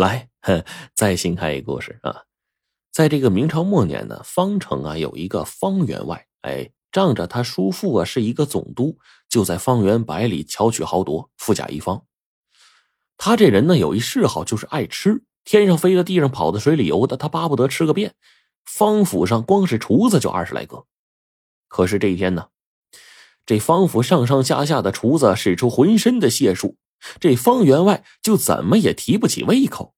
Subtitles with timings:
[0.00, 0.30] 来，
[0.94, 2.24] 再新开一个故事啊！
[2.90, 12.02] 在这个明朝末年呢，方城啊有一个方员外，哎，仗着他叔父啊是一个总督，就在方圆百里巧取豪夺，富甲一方。
[13.18, 18.14] 他这人呢有一嗜好，就是爱吃，天上飞的，地上跑的，水里游的，他巴不得吃个遍。
[18.64, 20.86] 方府上光是厨子就二十来个，
[21.68, 22.48] 可是这一天呢，
[23.44, 26.78] 这方府上上下下的厨子使出浑身的解数。
[27.18, 29.94] 这方员外就怎么也提不起胃口。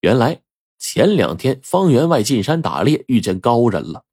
[0.00, 0.42] 原来
[0.78, 4.04] 前两天方员外进山打猎，遇见高人了。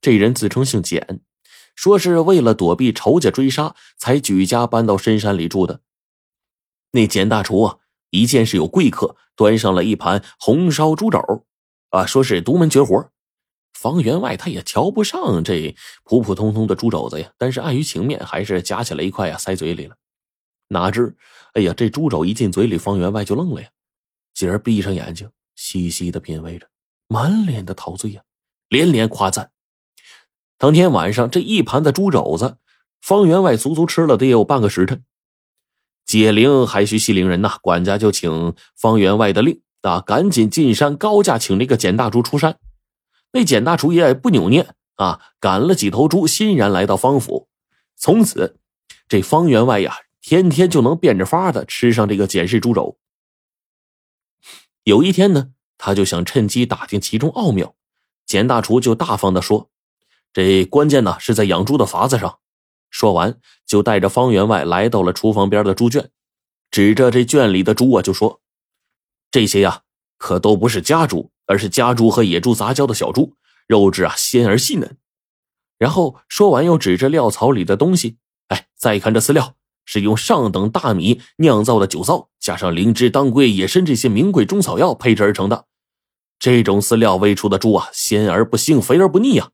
[0.00, 1.20] 这人自称姓简，
[1.74, 5.80] 说是为了躲避仇家追杀，才举家搬到深山里住的。
[6.92, 7.78] 那简大厨啊，
[8.10, 11.18] 一见是有贵客，端上了一盘红烧猪肘，
[11.90, 13.10] 啊，说是独门绝活。
[13.74, 19.96] 方员外他也瞧不上这普普通通的猪肘子呀，但是碍于情面，还是夹起来一块呀，塞嘴里了。
[20.68, 21.16] 哪知，
[21.52, 23.68] 哎呀，这猪肘一进嘴里，方员外就愣了呀，
[24.34, 26.68] 继而闭上眼睛，细细的品味着，
[27.06, 28.22] 满脸的陶醉呀，
[28.68, 29.50] 连连夸赞。
[30.58, 32.56] 当天晚上，这一盘子猪肘子，
[33.00, 35.04] 方员外足足吃了得有半个时辰。
[36.04, 42.58] 解铃还需系铃人呐，管家就请方员外的令啊，赶紧进山高价请那个简大厨出山。
[43.32, 47.48] 那简大厨也不扭捏啊，赶了几头猪，欣然来到方府。
[47.96, 48.58] 从此，
[49.08, 49.96] 这方员外呀。
[50.28, 52.98] 天天就能变着法的吃上这个简氏猪肘。
[54.82, 57.76] 有一天呢，他就想趁机打听其中奥妙。
[58.26, 59.70] 简大厨就大方的说
[60.34, 62.40] ：“这关键呢是在养猪的法子上。”
[62.90, 66.10] 说完，就带着方员外来到了厨房边的猪圈，
[66.72, 68.40] 指着这圈里的猪啊，就说
[69.30, 69.82] ：“这些呀，
[70.18, 73.36] 可都不是家猪，而是家猪和野猪杂交的小猪，
[73.68, 74.98] 肉质啊鲜而细嫩。”
[75.78, 79.54] 然后说完，又指着料槽里的东西：“哎，再看这饲料。”
[79.86, 85.64] 是用上等大米酿造的酒糟，加上灵芝、当归、野参这些名贵中草药配制而成的。
[86.38, 89.52] 这种饲料喂出的猪啊，鲜而不腥，肥而不腻啊。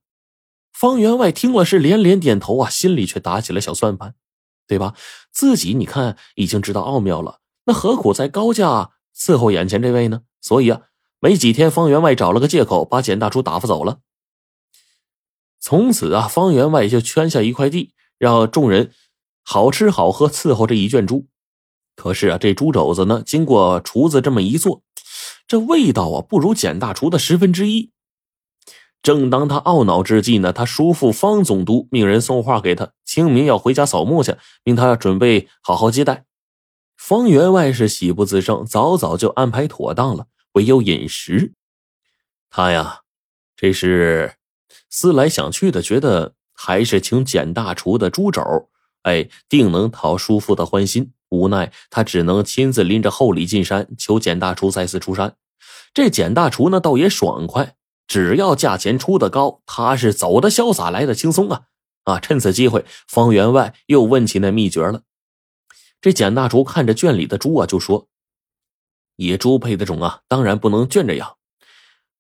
[0.73, 4.15] 方员外听了是连连点头啊，心里却打起了小算盘，
[4.67, 4.95] 对吧？
[5.31, 10.23] 自己你看已经知道奥妙了，那何苦在高价伺候眼前这位呢？
[10.41, 10.81] 所以啊，
[11.21, 14.01] 没几天，方员外找了个借口把简大厨打发走了。
[15.61, 18.93] 从此啊，方员外就圈下一块地，让众人。
[19.43, 21.27] 好吃好喝伺候这一卷猪，
[21.97, 24.83] 可是啊，这猪肘子呢，经过厨子这么一做，
[25.47, 27.91] 这味道啊，不如简大厨的十分之一。
[29.03, 36.25] 正当他懊恼之际呢，他叔父方总督命人送话给他，清明要回家扫墓去，命他准备好好接待。
[36.97, 41.53] 方员外是喜不自胜，早早就安排妥当了，唯有饮食。
[42.49, 43.01] 他呀，
[43.57, 44.37] 这是
[44.89, 48.41] 思来想去的，觉得还是请简大厨的猪肘。
[49.03, 51.13] 哎，定能讨叔父的欢心。
[51.29, 55.37] 无奈他只能亲自拎着厚礼进山，求简大厨再次出山。
[55.95, 57.75] 这简大厨呢，倒也爽快，
[58.07, 61.63] 只要价钱出的高，他是走的潇洒，来的轻松啊！
[62.05, 65.03] 啊，趁此机会，方员外又问起那秘诀了。
[66.01, 68.09] 这简大厨看着圈里的猪啊，就说
[69.17, 71.37] ：“野猪配的种啊，当然不能圈着养。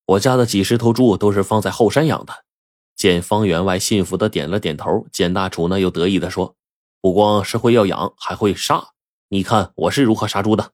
[0.06, 2.44] 我家的几十头猪都是放在后山养的。”
[2.96, 6.56] 见方员外信服的点了点头，简大厨呢又得意的说。
[7.02, 8.92] 不光是会要养，还会杀。
[9.28, 10.70] 你看我是如何杀猪的。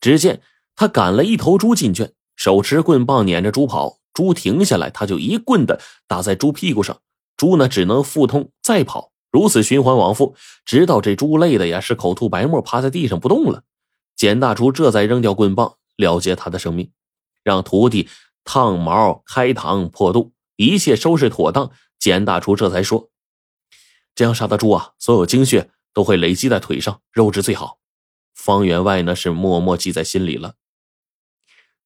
[0.00, 0.40] 只见
[0.76, 7.00] 他赶了一头猪进圈，手持棍棒撵着猪跑，猪停下来，他就一棍的打在猪屁股上，
[7.36, 13.64] 猪呢只能腹痛再跑，如此循环往复，直到这猪累的呀是口吐白沫，趴在地上不动了。
[14.14, 16.92] 简大厨这才扔掉棍棒，了结他的生命，
[17.42, 18.08] 让徒弟
[18.44, 21.72] 烫毛、开膛破肚，一切收拾妥当。
[21.98, 23.10] 简大厨这才说。
[24.16, 27.78] 这样杀的猪啊，所有精血都会累积在腿上，肉质最好。
[28.34, 30.54] 方员外呢是默默记在心里了。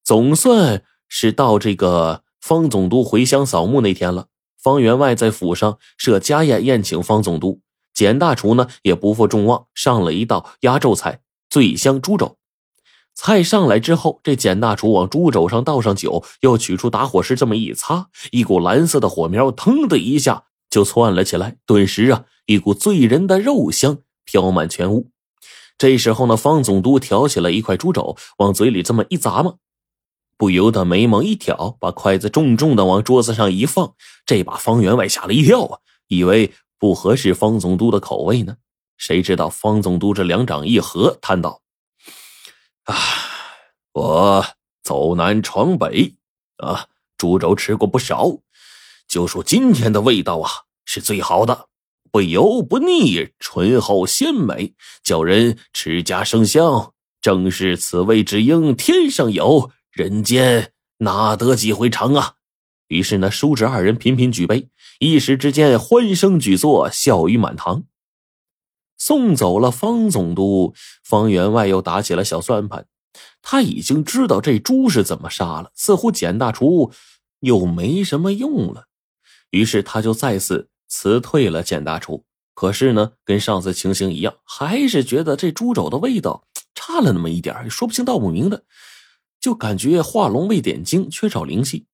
[0.03, 4.27] 总算是到这个方总督回乡扫墓那天了。
[4.57, 7.61] 方员外在府上设家宴宴请方总督，
[7.93, 12.37] 简大厨呢也不负众望，上了一道压轴菜——醉香猪肘。
[13.13, 20.45] 菜上来之后，这简大厨往猪肘上倒上酒，又取出打火石这么一擦，一股蓝色的火苗腾的一下。
[20.71, 25.11] 就窜了起来，顿时啊，一股醉人的肉香飘满全屋。
[25.77, 29.55] 这时候呢，方总督挑起了一块猪肘，往嘴里这么一砸嘛，
[30.37, 33.93] 不由得眉毛一挑，把筷子重重的往桌子上一放。
[34.25, 38.55] 这把方员外吓了一跳啊，以为不合适方总督的口味呢。
[38.95, 41.61] 谁知道方总督这两掌一合，叹道
[42.85, 42.95] ：“啊，
[43.93, 44.45] 我
[44.83, 46.15] 走南闯北
[46.57, 48.37] 啊，猪肘吃过不少。”
[49.11, 50.49] 就说今天的味道啊
[50.85, 51.67] 是最好的，
[52.13, 54.73] 不油不腻，醇厚鲜美，
[55.03, 62.35] 叫人吃家生香，正是此味之应天上有人间哪得几回尝啊！
[62.87, 64.69] 于是呢，叔侄二人频频举杯，
[64.99, 67.83] 一时之间欢声举座，笑语满堂。
[68.97, 70.73] 送走了方总督，
[71.03, 72.85] 方员外又打起了小算盘。
[73.41, 76.93] 他已经知道这猪是怎么杀了，似乎简大厨
[77.41, 78.85] 又没什么用了，
[79.51, 82.25] 于是他就再次辞退了简大厨。
[82.53, 86.45] 可是呢，跟上次情形一样，还是觉得这猪肘的味道
[86.75, 88.65] 差了那么一点说不清道不明的，
[89.39, 91.87] 就感觉画龙未点睛，缺少灵气。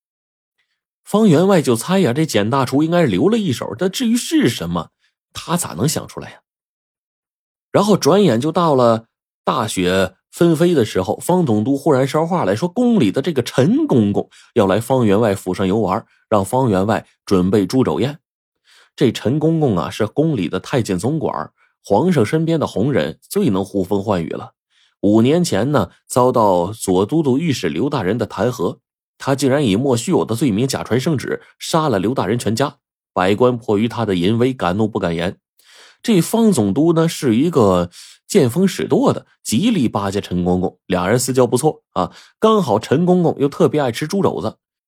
[1.04, 4.90] 方员外就猜呀，这简大厨应该留了一手，但至于是什么，
[5.32, 6.40] 他咋能想出来呀？
[7.72, 9.06] 然后转眼就到了
[9.46, 18.20] 大雪纷飞的时候，方总督忽然捎话来说，宫里的这个陈公公要来方员外府上游玩，让方员外准备猪肘宴。
[18.96, 21.50] 这陈公公啊，是宫里的太监总管，
[21.84, 24.52] 皇上身边的红人，最能呼风唤雨了。
[25.02, 28.78] 五年前呢，遭到左都督御史刘大人的弹劾，
[29.18, 32.76] 他竟然以莫须有的罪名假传圣旨，杀了刘大人全家。
[33.12, 35.40] 百官迫于他的淫威，敢怒不敢言。
[36.04, 37.90] 这方总督呢，是一个
[38.28, 42.12] 见风使舵的，极力巴结陈公公，俩人私交不错啊。
[42.40, 44.58] 刚好陈公公又特别爱吃猪肘子，